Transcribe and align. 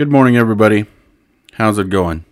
Good 0.00 0.10
morning, 0.10 0.34
everybody. 0.34 0.86
How's 1.52 1.76
it 1.76 1.90
going? 1.90 2.24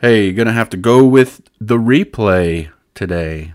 Hey, 0.00 0.26
you're 0.26 0.34
gonna 0.34 0.52
have 0.52 0.70
to 0.70 0.76
go 0.76 1.04
with 1.04 1.40
the 1.60 1.78
replay 1.78 2.70
today. 2.94 3.54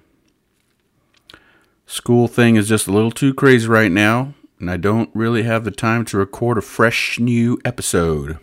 School 1.85 2.27
thing 2.27 2.57
is 2.57 2.67
just 2.67 2.85
a 2.85 2.91
little 2.91 3.11
too 3.11 3.33
crazy 3.33 3.69
right 3.69 3.89
now, 3.89 4.33
and 4.59 4.69
I 4.69 4.75
don't 4.75 5.09
really 5.13 5.43
have 5.43 5.63
the 5.63 5.71
time 5.71 6.03
to 6.07 6.17
record 6.17 6.57
a 6.57 6.61
fresh 6.61 7.17
new 7.19 7.57
episode. 7.63 8.37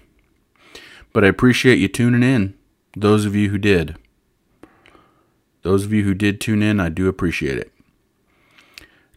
But 1.13 1.23
I 1.23 1.29
appreciate 1.29 1.79
you 1.79 1.89
tuning 1.89 2.23
in, 2.23 2.55
those 2.97 3.27
of 3.27 3.37
you 3.37 3.51
who 3.51 3.59
did. 3.59 3.95
Those 5.61 5.85
of 5.85 5.93
you 5.93 6.05
who 6.05 6.15
did 6.15 6.41
tune 6.41 6.63
in, 6.63 6.81
I 6.81 6.89
do 6.89 7.09
appreciate 7.09 7.59
it. 7.59 7.71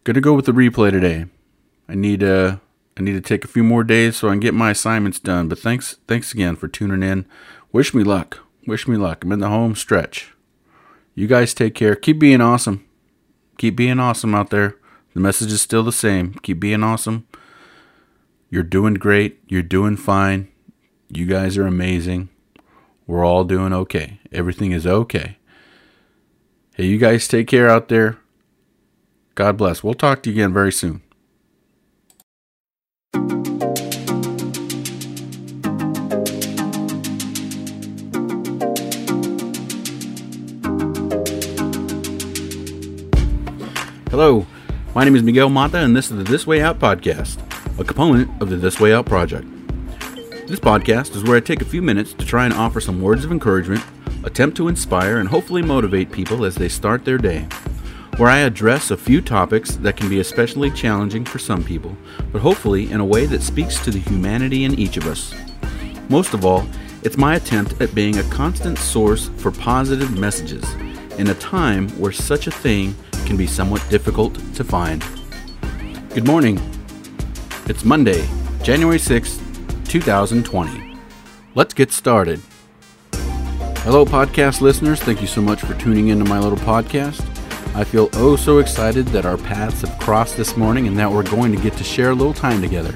Gonna 0.04 0.20
go 0.20 0.34
with 0.34 0.44
the 0.44 0.52
replay 0.52 0.90
today. 0.90 1.24
I 1.88 1.94
need 1.94 2.22
uh 2.22 2.58
I 2.98 3.02
need 3.02 3.12
to 3.12 3.20
take 3.20 3.44
a 3.44 3.48
few 3.48 3.62
more 3.62 3.84
days 3.84 4.16
so 4.16 4.28
I 4.28 4.32
can 4.32 4.40
get 4.40 4.54
my 4.54 4.70
assignments 4.70 5.20
done. 5.20 5.48
But 5.48 5.58
thanks 5.58 5.98
thanks 6.08 6.32
again 6.32 6.56
for 6.56 6.68
tuning 6.68 7.02
in. 7.02 7.26
Wish 7.72 7.94
me 7.94 8.02
luck. 8.02 8.40
Wish 8.66 8.88
me 8.88 8.96
luck. 8.96 9.24
I'm 9.24 9.32
in 9.32 9.38
the 9.38 9.48
home 9.48 9.74
stretch. 9.74 10.34
You 11.14 11.26
guys 11.26 11.54
take 11.54 11.74
care. 11.74 11.94
Keep 11.94 12.18
being 12.18 12.40
awesome. 12.40 12.84
Keep 13.56 13.76
being 13.76 14.00
awesome 14.00 14.34
out 14.34 14.50
there. 14.50 14.76
The 15.14 15.20
message 15.20 15.52
is 15.52 15.62
still 15.62 15.82
the 15.82 15.92
same. 15.92 16.34
Keep 16.34 16.60
being 16.60 16.82
awesome. 16.82 17.26
You're 18.50 18.62
doing 18.62 18.94
great. 18.94 19.40
You're 19.48 19.62
doing 19.62 19.96
fine. 19.96 20.48
You 21.08 21.26
guys 21.26 21.56
are 21.56 21.66
amazing. 21.66 22.28
We're 23.06 23.24
all 23.24 23.44
doing 23.44 23.72
okay. 23.72 24.20
Everything 24.32 24.72
is 24.72 24.86
okay. 24.86 25.38
Hey, 26.74 26.86
you 26.86 26.98
guys 26.98 27.26
take 27.26 27.48
care 27.48 27.68
out 27.68 27.88
there. 27.88 28.18
God 29.34 29.56
bless. 29.56 29.82
We'll 29.82 29.94
talk 29.94 30.22
to 30.22 30.30
you 30.30 30.36
again 30.36 30.52
very 30.52 30.72
soon. 30.72 31.02
Hello, 44.20 44.44
my 44.96 45.04
name 45.04 45.14
is 45.14 45.22
Miguel 45.22 45.48
Mata, 45.48 45.78
and 45.78 45.94
this 45.94 46.10
is 46.10 46.16
the 46.16 46.24
This 46.24 46.44
Way 46.44 46.60
Out 46.60 46.80
podcast, 46.80 47.38
a 47.78 47.84
component 47.84 48.42
of 48.42 48.50
the 48.50 48.56
This 48.56 48.80
Way 48.80 48.92
Out 48.92 49.06
project. 49.06 49.46
This 50.48 50.58
podcast 50.58 51.14
is 51.14 51.22
where 51.22 51.36
I 51.36 51.40
take 51.40 51.62
a 51.62 51.64
few 51.64 51.80
minutes 51.80 52.14
to 52.14 52.26
try 52.26 52.44
and 52.44 52.52
offer 52.52 52.80
some 52.80 53.00
words 53.00 53.24
of 53.24 53.30
encouragement, 53.30 53.84
attempt 54.24 54.56
to 54.56 54.66
inspire, 54.66 55.18
and 55.18 55.28
hopefully 55.28 55.62
motivate 55.62 56.10
people 56.10 56.44
as 56.44 56.56
they 56.56 56.68
start 56.68 57.04
their 57.04 57.16
day. 57.16 57.46
Where 58.16 58.28
I 58.28 58.38
address 58.38 58.90
a 58.90 58.96
few 58.96 59.20
topics 59.20 59.76
that 59.76 59.96
can 59.96 60.08
be 60.08 60.18
especially 60.18 60.72
challenging 60.72 61.24
for 61.24 61.38
some 61.38 61.62
people, 61.62 61.96
but 62.32 62.42
hopefully 62.42 62.90
in 62.90 62.98
a 62.98 63.06
way 63.06 63.24
that 63.26 63.42
speaks 63.42 63.78
to 63.84 63.92
the 63.92 64.00
humanity 64.00 64.64
in 64.64 64.74
each 64.74 64.96
of 64.96 65.06
us. 65.06 65.32
Most 66.08 66.34
of 66.34 66.44
all, 66.44 66.66
it's 67.04 67.16
my 67.16 67.36
attempt 67.36 67.80
at 67.80 67.94
being 67.94 68.18
a 68.18 68.28
constant 68.30 68.78
source 68.78 69.28
for 69.36 69.52
positive 69.52 70.18
messages 70.18 70.68
in 71.18 71.28
a 71.28 71.34
time 71.34 71.88
where 71.90 72.10
such 72.10 72.48
a 72.48 72.50
thing 72.50 72.96
can 73.28 73.36
be 73.36 73.46
somewhat 73.46 73.86
difficult 73.90 74.34
to 74.54 74.64
find. 74.64 75.04
Good 76.14 76.26
morning. 76.26 76.58
It's 77.66 77.84
Monday, 77.84 78.26
January 78.62 78.96
6th, 78.96 79.38
2020. 79.86 80.96
Let's 81.54 81.74
get 81.74 81.92
started. 81.92 82.40
Hello, 83.84 84.06
podcast 84.06 84.62
listeners. 84.62 85.00
Thank 85.00 85.20
you 85.20 85.26
so 85.26 85.42
much 85.42 85.60
for 85.60 85.74
tuning 85.74 86.08
into 86.08 86.24
my 86.24 86.38
little 86.38 86.56
podcast. 86.56 87.20
I 87.76 87.84
feel 87.84 88.08
oh 88.14 88.34
so 88.34 88.60
excited 88.60 89.06
that 89.08 89.26
our 89.26 89.36
paths 89.36 89.82
have 89.82 89.98
crossed 89.98 90.38
this 90.38 90.56
morning 90.56 90.88
and 90.88 90.98
that 90.98 91.12
we're 91.12 91.22
going 91.22 91.54
to 91.54 91.62
get 91.62 91.74
to 91.74 91.84
share 91.84 92.12
a 92.12 92.14
little 92.14 92.32
time 92.32 92.62
together. 92.62 92.94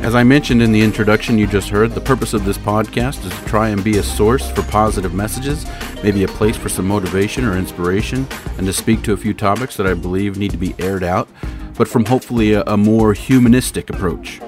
As 0.00 0.14
I 0.14 0.22
mentioned 0.22 0.62
in 0.62 0.70
the 0.70 0.80
introduction 0.80 1.38
you 1.38 1.46
just 1.46 1.68
heard, 1.68 1.90
the 1.90 2.00
purpose 2.00 2.32
of 2.32 2.44
this 2.44 2.56
podcast 2.56 3.26
is 3.26 3.36
to 3.36 3.44
try 3.46 3.70
and 3.70 3.82
be 3.82 3.98
a 3.98 4.02
source 4.02 4.48
for 4.50 4.62
positive 4.62 5.12
messages, 5.12 5.66
maybe 6.04 6.22
a 6.22 6.28
place 6.28 6.56
for 6.56 6.68
some 6.68 6.86
motivation 6.86 7.44
or 7.44 7.58
inspiration, 7.58 8.26
and 8.56 8.66
to 8.66 8.72
speak 8.72 9.02
to 9.02 9.12
a 9.12 9.16
few 9.16 9.34
topics 9.34 9.76
that 9.76 9.88
I 9.88 9.94
believe 9.94 10.38
need 10.38 10.52
to 10.52 10.56
be 10.56 10.74
aired 10.78 11.02
out, 11.02 11.28
but 11.76 11.88
from 11.88 12.04
hopefully 12.04 12.52
a, 12.52 12.62
a 12.62 12.76
more 12.76 13.12
humanistic 13.12 13.90
approach. 13.90 14.40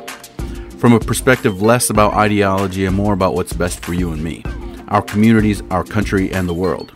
From 0.78 0.92
a 0.92 1.00
perspective 1.00 1.60
less 1.60 1.90
about 1.90 2.14
ideology 2.14 2.86
and 2.86 2.94
more 2.94 3.12
about 3.12 3.34
what's 3.34 3.52
best 3.52 3.84
for 3.84 3.92
you 3.92 4.12
and 4.12 4.22
me, 4.22 4.44
our 4.88 5.02
communities, 5.02 5.62
our 5.70 5.84
country, 5.84 6.32
and 6.32 6.48
the 6.48 6.54
world. 6.54 6.92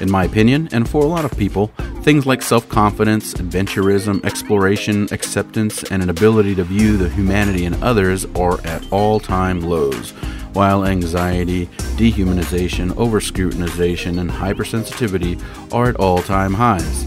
In 0.00 0.10
my 0.10 0.24
opinion, 0.24 0.70
and 0.72 0.88
for 0.88 1.02
a 1.02 1.06
lot 1.06 1.26
of 1.26 1.36
people, 1.38 1.70
things 2.04 2.26
like 2.26 2.42
self 2.42 2.68
confidence, 2.68 3.32
adventurism, 3.34 4.22
exploration, 4.26 5.08
acceptance, 5.10 5.82
and 5.84 6.02
an 6.02 6.10
ability 6.10 6.54
to 6.54 6.62
view 6.62 6.98
the 6.98 7.08
humanity 7.08 7.64
in 7.64 7.82
others 7.82 8.26
are 8.36 8.60
at 8.66 8.86
all 8.92 9.18
time 9.18 9.62
lows, 9.62 10.10
while 10.52 10.84
anxiety, 10.84 11.66
dehumanization, 11.96 12.90
overscrutinization, 12.90 14.20
and 14.20 14.30
hypersensitivity 14.30 15.42
are 15.72 15.88
at 15.88 15.96
all 15.96 16.18
time 16.18 16.52
highs. 16.52 17.04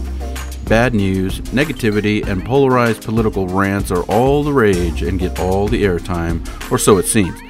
Bad 0.64 0.94
news, 0.94 1.40
negativity, 1.52 2.26
and 2.26 2.44
polarized 2.44 3.04
political 3.04 3.46
rants 3.46 3.92
are 3.92 4.02
all 4.02 4.42
the 4.42 4.52
rage 4.52 5.02
and 5.02 5.20
get 5.20 5.38
all 5.38 5.68
the 5.68 5.84
airtime, 5.84 6.44
or 6.72 6.76
so 6.76 6.98
it 6.98 7.06
seems. 7.06 7.40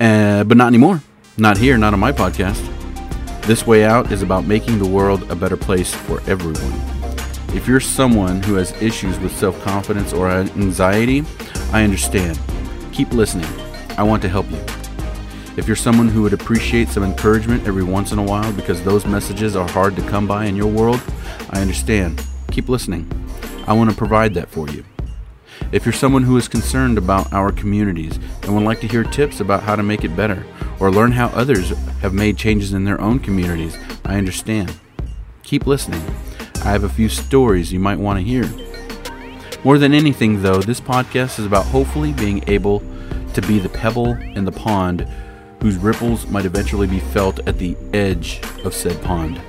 Uh, 0.00 0.44
but 0.44 0.56
not 0.56 0.68
anymore. 0.68 1.02
Not 1.36 1.58
here, 1.58 1.76
not 1.76 1.92
on 1.92 2.00
my 2.00 2.10
podcast. 2.10 2.79
This 3.42 3.66
Way 3.66 3.84
Out 3.84 4.12
is 4.12 4.22
about 4.22 4.44
making 4.44 4.78
the 4.78 4.88
world 4.88 5.28
a 5.30 5.34
better 5.34 5.56
place 5.56 5.92
for 5.92 6.20
everyone. 6.28 6.72
If 7.56 7.66
you're 7.66 7.80
someone 7.80 8.42
who 8.42 8.54
has 8.54 8.70
issues 8.80 9.18
with 9.18 9.34
self 9.36 9.60
confidence 9.62 10.12
or 10.12 10.30
anxiety, 10.30 11.24
I 11.72 11.82
understand. 11.82 12.38
Keep 12.92 13.12
listening. 13.12 13.48
I 13.96 14.04
want 14.04 14.22
to 14.22 14.28
help 14.28 14.48
you. 14.50 14.62
If 15.56 15.66
you're 15.66 15.76
someone 15.76 16.08
who 16.08 16.22
would 16.22 16.32
appreciate 16.32 16.88
some 16.88 17.02
encouragement 17.02 17.66
every 17.66 17.82
once 17.82 18.12
in 18.12 18.18
a 18.18 18.22
while 18.22 18.52
because 18.52 18.84
those 18.84 19.04
messages 19.04 19.56
are 19.56 19.68
hard 19.68 19.96
to 19.96 20.02
come 20.02 20.28
by 20.28 20.44
in 20.44 20.54
your 20.54 20.68
world, 20.68 21.02
I 21.50 21.60
understand. 21.60 22.24
Keep 22.52 22.68
listening. 22.68 23.10
I 23.66 23.72
want 23.72 23.90
to 23.90 23.96
provide 23.96 24.34
that 24.34 24.48
for 24.48 24.68
you. 24.68 24.84
If 25.72 25.86
you're 25.86 25.92
someone 25.92 26.24
who 26.24 26.36
is 26.36 26.48
concerned 26.48 26.98
about 26.98 27.32
our 27.32 27.52
communities 27.52 28.18
and 28.42 28.54
would 28.54 28.64
like 28.64 28.80
to 28.80 28.88
hear 28.88 29.04
tips 29.04 29.38
about 29.38 29.62
how 29.62 29.76
to 29.76 29.84
make 29.84 30.02
it 30.02 30.16
better, 30.16 30.44
or 30.80 30.90
learn 30.90 31.12
how 31.12 31.28
others 31.28 31.70
have 32.00 32.12
made 32.12 32.36
changes 32.36 32.72
in 32.72 32.84
their 32.84 33.00
own 33.00 33.20
communities, 33.20 33.78
I 34.04 34.18
understand. 34.18 34.74
Keep 35.44 35.68
listening. 35.68 36.02
I 36.64 36.70
have 36.70 36.82
a 36.82 36.88
few 36.88 37.08
stories 37.08 37.72
you 37.72 37.78
might 37.78 38.00
want 38.00 38.18
to 38.18 38.24
hear. 38.24 38.50
More 39.62 39.78
than 39.78 39.94
anything, 39.94 40.42
though, 40.42 40.60
this 40.60 40.80
podcast 40.80 41.38
is 41.38 41.46
about 41.46 41.66
hopefully 41.66 42.14
being 42.14 42.42
able 42.48 42.82
to 43.34 43.42
be 43.42 43.60
the 43.60 43.68
pebble 43.68 44.14
in 44.14 44.44
the 44.44 44.52
pond 44.52 45.06
whose 45.60 45.76
ripples 45.76 46.26
might 46.26 46.46
eventually 46.46 46.88
be 46.88 46.98
felt 46.98 47.38
at 47.46 47.58
the 47.58 47.76
edge 47.92 48.40
of 48.64 48.74
said 48.74 49.00
pond. 49.02 49.40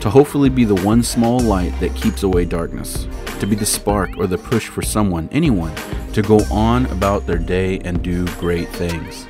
To 0.00 0.10
hopefully 0.10 0.48
be 0.48 0.64
the 0.64 0.82
one 0.82 1.04
small 1.04 1.38
light 1.38 1.78
that 1.78 1.94
keeps 1.94 2.24
away 2.24 2.44
darkness. 2.44 3.06
To 3.44 3.50
be 3.50 3.56
the 3.56 3.66
spark 3.66 4.16
or 4.16 4.26
the 4.26 4.38
push 4.38 4.68
for 4.68 4.80
someone, 4.80 5.28
anyone, 5.30 5.74
to 6.14 6.22
go 6.22 6.38
on 6.50 6.86
about 6.86 7.26
their 7.26 7.36
day 7.36 7.78
and 7.80 8.02
do 8.02 8.24
great 8.38 8.70
things. 8.70 9.26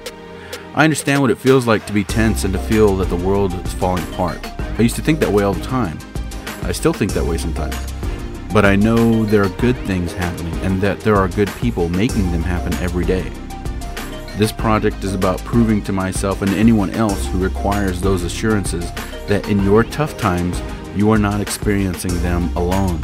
I 0.76 0.84
understand 0.84 1.20
what 1.20 1.32
it 1.32 1.38
feels 1.38 1.66
like 1.66 1.84
to 1.86 1.92
be 1.92 2.04
tense 2.04 2.44
and 2.44 2.52
to 2.52 2.60
feel 2.60 2.96
that 2.98 3.08
the 3.08 3.16
world 3.16 3.52
is 3.54 3.72
falling 3.72 4.04
apart. 4.12 4.38
I 4.78 4.82
used 4.82 4.94
to 4.94 5.02
think 5.02 5.18
that 5.18 5.32
way 5.32 5.42
all 5.42 5.52
the 5.52 5.64
time. 5.64 5.98
I 6.62 6.70
still 6.70 6.92
think 6.92 7.12
that 7.14 7.24
way 7.24 7.38
sometimes. 7.38 7.76
But 8.52 8.64
I 8.64 8.76
know 8.76 9.24
there 9.24 9.42
are 9.42 9.48
good 9.48 9.76
things 9.78 10.12
happening 10.12 10.54
and 10.60 10.80
that 10.80 11.00
there 11.00 11.16
are 11.16 11.26
good 11.26 11.50
people 11.56 11.88
making 11.88 12.30
them 12.30 12.44
happen 12.44 12.72
every 12.74 13.04
day. 13.04 13.28
This 14.36 14.52
project 14.52 15.02
is 15.02 15.14
about 15.14 15.40
proving 15.40 15.82
to 15.82 15.92
myself 15.92 16.40
and 16.40 16.52
anyone 16.52 16.90
else 16.90 17.26
who 17.26 17.42
requires 17.42 18.00
those 18.00 18.22
assurances 18.22 18.92
that 19.26 19.48
in 19.48 19.64
your 19.64 19.82
tough 19.82 20.16
times, 20.18 20.62
you 20.94 21.10
are 21.10 21.18
not 21.18 21.40
experiencing 21.40 22.16
them 22.22 22.56
alone. 22.56 23.00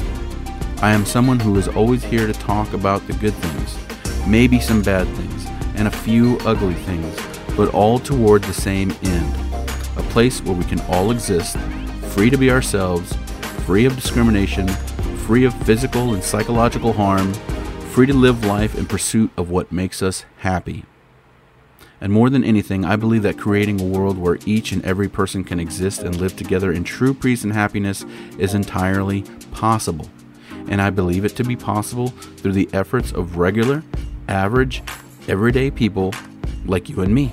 I 0.83 0.93
am 0.93 1.05
someone 1.05 1.39
who 1.39 1.57
is 1.57 1.69
always 1.69 2.03
here 2.03 2.27
to 2.27 2.33
talk 2.33 2.73
about 2.73 3.07
the 3.07 3.13
good 3.15 3.35
things, 3.35 4.27
maybe 4.27 4.61
some 4.61 4.83
bad 4.83 5.07
things, 5.17 5.47
and 5.77 5.87
a 5.87 5.91
few 5.91 6.39
ugly 6.47 6.75
things 6.75 7.17
but 7.57 7.75
all 7.75 7.99
toward 7.99 8.43
the 8.45 8.55
same 8.55 8.91
end 9.03 9.35
a 9.97 10.03
place 10.05 10.41
where 10.43 10.55
we 10.55 10.65
can 10.65 10.81
all 10.89 11.11
exist, 11.11 11.59
free 12.15 12.31
to 12.31 12.39
be 12.39 12.51
ourselves, 12.51 13.15
free 13.67 13.85
of 13.85 13.95
discrimination, 13.95 14.67
free 15.27 15.45
of 15.45 15.53
physical 15.65 16.15
and 16.15 16.25
psychological 16.25 16.95
harm, 16.95 17.35
free 17.93 18.07
to 18.07 18.15
live 18.15 18.47
life 18.47 18.79
in 18.79 18.87
pursuit 18.87 19.31
of 19.37 19.51
what 19.51 19.71
makes 19.71 20.01
us 20.03 20.25
happy. 20.39 20.85
And 22.01 22.13
more 22.13 22.31
than 22.31 22.43
anything, 22.43 22.83
I 22.83 22.97
believe 22.97 23.23
that 23.25 23.37
creating 23.37 23.79
a 23.79 23.85
world 23.85 24.17
where 24.17 24.39
each 24.47 24.73
and 24.73 24.83
every 24.87 25.09
person 25.09 25.45
can 25.45 25.61
exist 25.61 26.01
and 26.01 26.17
live 26.17 26.35
together 26.35 26.73
in 26.73 26.83
true 26.83 27.13
peace 27.13 27.45
and 27.45 27.53
happiness 27.53 28.07
is 28.39 28.55
entirely 28.55 29.25
possible. 29.53 30.09
And 30.69 30.81
I 30.81 30.91
believe 30.91 31.25
it 31.25 31.37
to 31.37 31.45
be 31.45 31.57
possible 31.57 32.09
through 32.09 32.53
the 32.53 32.69
efforts 32.73 33.13
of 33.13 33.37
regular, 33.37 33.83
average, 34.29 34.83
everyday 35.29 35.71
people 35.71 36.15
like 36.65 36.89
you 36.89 37.01
and 37.01 37.15
me. 37.15 37.33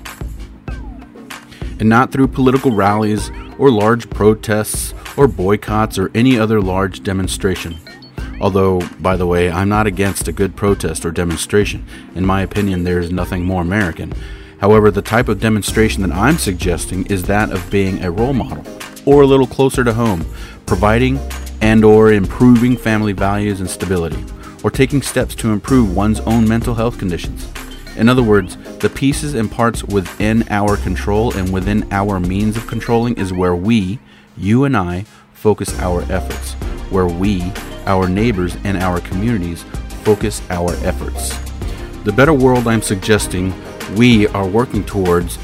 And 1.80 1.88
not 1.88 2.10
through 2.10 2.28
political 2.28 2.72
rallies 2.72 3.30
or 3.58 3.70
large 3.70 4.08
protests 4.10 4.94
or 5.16 5.28
boycotts 5.28 5.98
or 5.98 6.10
any 6.14 6.38
other 6.38 6.60
large 6.60 7.02
demonstration. 7.02 7.76
Although, 8.40 8.80
by 9.00 9.16
the 9.16 9.26
way, 9.26 9.50
I'm 9.50 9.68
not 9.68 9.86
against 9.86 10.28
a 10.28 10.32
good 10.32 10.54
protest 10.54 11.04
or 11.04 11.10
demonstration. 11.10 11.84
In 12.14 12.24
my 12.24 12.42
opinion, 12.42 12.84
there 12.84 13.00
is 13.00 13.10
nothing 13.10 13.44
more 13.44 13.62
American. 13.62 14.12
However, 14.60 14.90
the 14.90 15.02
type 15.02 15.28
of 15.28 15.40
demonstration 15.40 16.02
that 16.02 16.14
I'm 16.14 16.38
suggesting 16.38 17.06
is 17.06 17.24
that 17.24 17.50
of 17.50 17.70
being 17.70 18.02
a 18.02 18.10
role 18.10 18.34
model 18.34 18.64
or 19.06 19.22
a 19.22 19.26
little 19.26 19.46
closer 19.46 19.82
to 19.84 19.92
home, 19.92 20.24
providing 20.66 21.18
and 21.60 21.84
or 21.84 22.12
improving 22.12 22.76
family 22.76 23.12
values 23.12 23.60
and 23.60 23.68
stability, 23.68 24.24
or 24.62 24.70
taking 24.70 25.02
steps 25.02 25.34
to 25.36 25.50
improve 25.50 25.96
one's 25.96 26.20
own 26.20 26.48
mental 26.48 26.74
health 26.74 26.98
conditions. 26.98 27.50
In 27.96 28.08
other 28.08 28.22
words, 28.22 28.56
the 28.78 28.88
pieces 28.88 29.34
and 29.34 29.50
parts 29.50 29.82
within 29.82 30.44
our 30.50 30.76
control 30.76 31.36
and 31.36 31.52
within 31.52 31.86
our 31.92 32.20
means 32.20 32.56
of 32.56 32.66
controlling 32.66 33.16
is 33.16 33.32
where 33.32 33.56
we, 33.56 33.98
you 34.36 34.64
and 34.64 34.76
I, 34.76 35.04
focus 35.32 35.76
our 35.80 36.02
efforts, 36.10 36.54
where 36.90 37.06
we, 37.06 37.52
our 37.86 38.08
neighbors, 38.08 38.56
and 38.64 38.76
our 38.76 39.00
communities 39.00 39.64
focus 40.04 40.42
our 40.50 40.74
efforts. 40.84 41.36
The 42.04 42.12
better 42.12 42.32
world 42.32 42.68
I'm 42.68 42.82
suggesting 42.82 43.52
we 43.96 44.28
are 44.28 44.46
working 44.46 44.84
towards, 44.84 45.38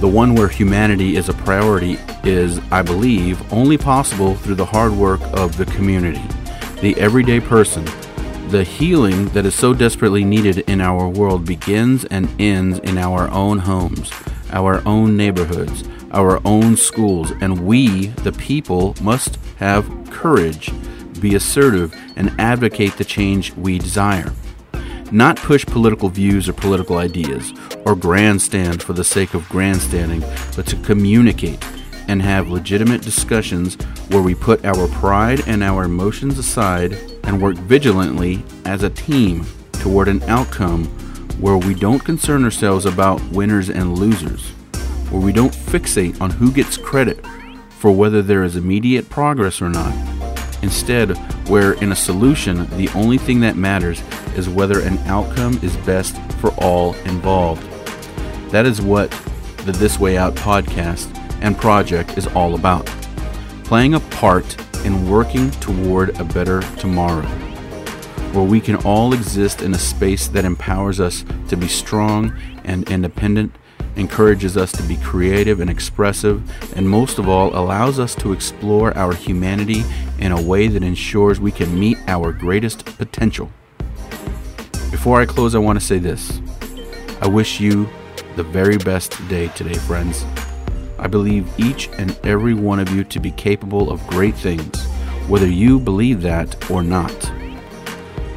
the 0.00 0.08
one 0.08 0.34
where 0.34 0.48
humanity 0.48 1.16
is 1.16 1.28
a 1.28 1.34
priority, 1.34 1.98
is, 2.24 2.60
I 2.70 2.82
believe, 2.82 3.52
only 3.52 3.78
possible 3.78 4.34
through 4.34 4.56
the 4.56 4.64
hard 4.64 4.92
work 4.92 5.20
of 5.32 5.56
the 5.56 5.66
community, 5.66 6.22
the 6.80 6.94
everyday 6.98 7.40
person, 7.40 7.84
the 8.48 8.64
healing 8.64 9.26
that 9.28 9.46
is 9.46 9.54
so 9.54 9.72
desperately 9.72 10.24
needed 10.24 10.58
in 10.68 10.80
our 10.80 11.08
world 11.08 11.44
begins 11.44 12.04
and 12.06 12.28
ends 12.40 12.78
in 12.80 12.98
our 12.98 13.30
own 13.30 13.58
homes, 13.58 14.12
our 14.50 14.86
own 14.86 15.16
neighborhoods, 15.16 15.84
our 16.12 16.40
own 16.46 16.76
schools, 16.76 17.32
and 17.40 17.66
we, 17.66 18.06
the 18.08 18.32
people, 18.32 18.94
must 19.00 19.38
have 19.56 19.88
courage, 20.10 20.70
be 21.20 21.34
assertive, 21.34 21.94
and 22.16 22.34
advocate 22.38 22.96
the 22.96 23.04
change 23.04 23.52
we 23.54 23.78
desire. 23.78 24.32
Not 25.14 25.36
push 25.36 25.64
political 25.64 26.08
views 26.08 26.48
or 26.48 26.54
political 26.54 26.98
ideas, 26.98 27.52
or 27.84 27.94
grandstand 27.94 28.82
for 28.82 28.94
the 28.94 29.04
sake 29.04 29.32
of 29.34 29.48
grandstanding, 29.48 30.24
but 30.56 30.66
to 30.66 30.76
communicate 30.78 31.64
and 32.08 32.20
have 32.20 32.50
legitimate 32.50 33.02
discussions 33.02 33.76
where 34.08 34.22
we 34.22 34.34
put 34.34 34.64
our 34.64 34.88
pride 34.88 35.46
and 35.46 35.62
our 35.62 35.84
emotions 35.84 36.36
aside 36.36 36.94
and 37.22 37.40
work 37.40 37.54
vigilantly 37.58 38.42
as 38.64 38.82
a 38.82 38.90
team 38.90 39.46
toward 39.74 40.08
an 40.08 40.20
outcome 40.24 40.86
where 41.38 41.58
we 41.58 41.74
don't 41.74 42.04
concern 42.04 42.42
ourselves 42.42 42.84
about 42.84 43.22
winners 43.30 43.70
and 43.70 43.96
losers, 43.96 44.48
where 45.10 45.22
we 45.22 45.32
don't 45.32 45.54
fixate 45.54 46.20
on 46.20 46.30
who 46.30 46.50
gets 46.50 46.76
credit 46.76 47.24
for 47.78 47.92
whether 47.92 48.20
there 48.20 48.42
is 48.42 48.56
immediate 48.56 49.08
progress 49.08 49.62
or 49.62 49.68
not. 49.68 49.94
Instead, 50.64 51.16
where 51.48 51.74
in 51.74 51.92
a 51.92 51.96
solution, 51.96 52.66
the 52.76 52.88
only 52.96 53.18
thing 53.18 53.38
that 53.38 53.54
matters 53.54 54.02
is 54.36 54.48
whether 54.48 54.80
an 54.80 54.98
outcome 55.06 55.58
is 55.62 55.76
best 55.78 56.16
for 56.34 56.50
all 56.58 56.94
involved. 57.04 57.62
That 58.50 58.66
is 58.66 58.80
what 58.80 59.10
the 59.64 59.72
This 59.72 59.98
Way 59.98 60.16
Out 60.16 60.34
podcast 60.34 61.10
and 61.40 61.56
project 61.56 62.16
is 62.18 62.26
all 62.28 62.54
about 62.54 62.86
playing 63.64 63.94
a 63.94 64.00
part 64.00 64.56
in 64.84 65.08
working 65.08 65.50
toward 65.52 66.10
a 66.20 66.24
better 66.24 66.60
tomorrow, 66.76 67.26
where 68.32 68.44
we 68.44 68.60
can 68.60 68.76
all 68.84 69.14
exist 69.14 69.62
in 69.62 69.72
a 69.74 69.78
space 69.78 70.28
that 70.28 70.44
empowers 70.44 71.00
us 71.00 71.24
to 71.48 71.56
be 71.56 71.66
strong 71.66 72.32
and 72.64 72.88
independent, 72.90 73.56
encourages 73.96 74.56
us 74.56 74.70
to 74.70 74.82
be 74.82 74.96
creative 74.98 75.60
and 75.60 75.70
expressive, 75.70 76.42
and 76.76 76.88
most 76.88 77.18
of 77.18 77.26
all, 77.26 77.56
allows 77.56 77.98
us 77.98 78.14
to 78.14 78.32
explore 78.32 78.96
our 78.98 79.14
humanity 79.14 79.82
in 80.18 80.30
a 80.30 80.42
way 80.42 80.68
that 80.68 80.82
ensures 80.82 81.40
we 81.40 81.50
can 81.50 81.78
meet 81.78 81.96
our 82.06 82.32
greatest 82.32 82.84
potential. 82.84 83.50
Before 85.04 85.20
I 85.20 85.26
close, 85.26 85.54
I 85.54 85.58
want 85.58 85.78
to 85.78 85.84
say 85.84 85.98
this 85.98 86.40
I 87.20 87.28
wish 87.28 87.60
you 87.60 87.86
the 88.36 88.42
very 88.42 88.78
best 88.78 89.12
day 89.28 89.48
today, 89.48 89.74
friends. 89.74 90.24
I 90.98 91.08
believe 91.08 91.46
each 91.58 91.90
and 91.98 92.18
every 92.24 92.54
one 92.54 92.80
of 92.80 92.88
you 92.88 93.04
to 93.04 93.20
be 93.20 93.30
capable 93.32 93.90
of 93.90 94.06
great 94.06 94.34
things, 94.34 94.82
whether 95.28 95.46
you 95.46 95.78
believe 95.78 96.22
that 96.22 96.70
or 96.70 96.82
not. 96.82 97.12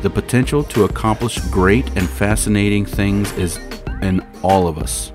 The 0.02 0.10
potential 0.10 0.62
to 0.66 0.84
accomplish 0.84 1.40
great 1.46 1.88
and 1.96 2.10
fascinating 2.10 2.86
things 2.86 3.32
is 3.38 3.56
in 4.02 4.22
all 4.44 4.68
of 4.68 4.78
us. 4.78 5.14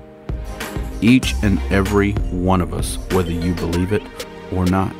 Each 1.01 1.35
and 1.43 1.59
every 1.71 2.13
one 2.31 2.61
of 2.61 2.73
us, 2.73 2.95
whether 3.11 3.31
you 3.31 3.53
believe 3.53 3.93
it 3.93 4.25
or 4.51 4.65
not. 4.65 4.95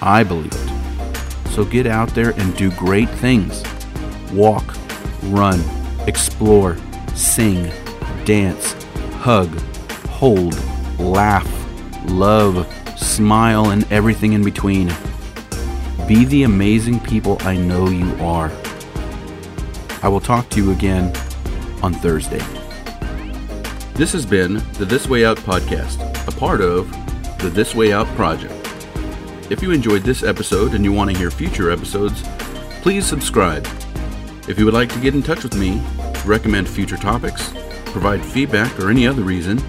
I 0.00 0.22
believe 0.22 0.52
it. 0.54 1.48
So 1.50 1.64
get 1.64 1.88
out 1.88 2.14
there 2.14 2.30
and 2.38 2.56
do 2.56 2.70
great 2.70 3.10
things. 3.10 3.64
Walk, 4.32 4.76
run, 5.24 5.62
explore, 6.06 6.76
sing, 7.14 7.70
dance, 8.24 8.72
hug, 9.14 9.48
hold, 10.08 10.58
laugh, 10.98 11.48
love, 12.06 12.66
smile, 12.96 13.70
and 13.70 13.90
everything 13.92 14.32
in 14.32 14.44
between. 14.44 14.92
Be 16.06 16.24
the 16.24 16.42
amazing 16.42 17.00
people 17.00 17.38
I 17.40 17.56
know 17.56 17.88
you 17.88 18.12
are. 18.16 18.50
I 20.02 20.08
will 20.08 20.20
talk 20.20 20.48
to 20.50 20.62
you 20.62 20.72
again 20.72 21.14
on 21.82 21.94
Thursday. 21.94 22.42
This 23.94 24.12
has 24.12 24.26
been 24.26 24.54
the 24.74 24.84
This 24.84 25.06
Way 25.06 25.24
Out 25.24 25.36
podcast, 25.38 26.00
a 26.26 26.32
part 26.32 26.60
of 26.60 26.90
the 27.38 27.50
This 27.50 27.74
Way 27.74 27.92
Out 27.92 28.06
project. 28.16 28.54
If 29.50 29.62
you 29.62 29.70
enjoyed 29.70 30.02
this 30.02 30.22
episode 30.22 30.74
and 30.74 30.84
you 30.84 30.92
want 30.92 31.10
to 31.10 31.16
hear 31.16 31.30
future 31.30 31.70
episodes, 31.70 32.22
please 32.80 33.06
subscribe. 33.06 33.66
If 34.48 34.58
you 34.58 34.64
would 34.64 34.74
like 34.74 34.92
to 34.92 35.00
get 35.00 35.14
in 35.14 35.22
touch 35.22 35.44
with 35.44 35.56
me, 35.56 35.80
recommend 36.24 36.68
future 36.68 36.96
topics, 36.96 37.52
provide 37.86 38.24
feedback, 38.24 38.78
or 38.80 38.90
any 38.90 39.06
other 39.06 39.22
reason, 39.22 39.62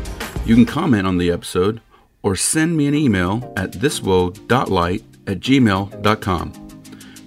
you 0.46 0.56
can 0.56 0.66
comment 0.66 1.08
on 1.08 1.18
the 1.18 1.31
episode 1.31 1.81
or 2.24 2.36
send 2.36 2.75
me 2.75 2.88
an 2.88 2.96
email 2.96 3.54
at 3.56 3.72
thiswo.light 3.74 5.04
at 5.28 5.40
gmail.com. 5.40 6.54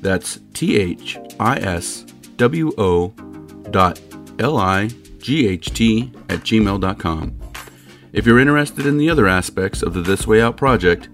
That's 0.01 0.41
T 0.55 0.77
H 0.77 1.19
I 1.39 1.59
S 1.59 2.03
W 2.37 2.73
O 2.79 3.09
dot 3.71 4.01
L 4.39 4.57
I 4.57 4.89
G 5.19 5.49
H 5.49 5.73
T 5.73 6.13
at 6.29 6.41
gmail.com. 6.41 7.39
If 8.13 8.27
you're 8.27 8.39
interested 8.39 8.87
in 8.87 8.99
the 8.99 9.11
other 9.11 9.27
aspects 9.27 9.83
of 9.83 9.95
the 9.95 10.03
This 10.03 10.27
Way 10.27 10.41
Out 10.41 10.57
project, 10.57 11.09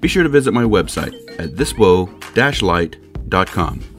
be 0.00 0.08
sure 0.08 0.22
to 0.22 0.28
visit 0.28 0.52
my 0.52 0.64
website 0.64 1.14
at 1.38 1.54
thiswo-light.com. 1.54 3.97